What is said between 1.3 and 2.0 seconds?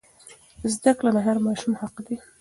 ماشوم حق